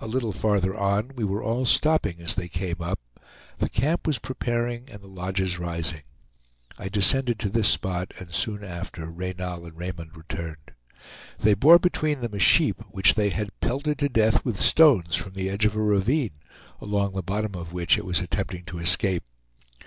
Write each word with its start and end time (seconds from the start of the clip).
A 0.00 0.06
little 0.08 0.32
farther 0.32 0.74
on, 0.74 1.10
all 1.18 1.26
were 1.58 1.66
stopping 1.66 2.20
as 2.20 2.36
they 2.36 2.48
came 2.48 2.80
up; 2.80 3.00
the 3.58 3.68
camp 3.68 4.06
was 4.06 4.18
preparing, 4.18 4.88
and 4.88 5.02
the 5.02 5.08
lodges 5.08 5.58
rising. 5.58 6.04
I 6.78 6.88
descended 6.88 7.38
to 7.40 7.50
this 7.50 7.68
spot, 7.68 8.14
and 8.18 8.32
soon 8.32 8.64
after 8.64 9.04
Reynal 9.10 9.66
and 9.66 9.76
Raymond 9.76 10.16
returned. 10.16 10.72
They 11.40 11.52
bore 11.52 11.78
between 11.78 12.22
them 12.22 12.32
a 12.32 12.38
sheep 12.38 12.80
which 12.90 13.14
they 13.14 13.28
had 13.28 13.50
pelted 13.60 13.98
to 13.98 14.08
death 14.08 14.42
with 14.42 14.58
stones 14.58 15.16
from 15.16 15.34
the 15.34 15.50
edge 15.50 15.66
of 15.66 15.76
a 15.76 15.82
ravine, 15.82 16.40
along 16.80 17.12
the 17.12 17.22
bottom 17.22 17.54
of 17.54 17.74
which 17.74 17.98
it 17.98 18.06
was 18.06 18.20
attempting 18.20 18.64
to 18.64 18.78
escape. 18.78 19.24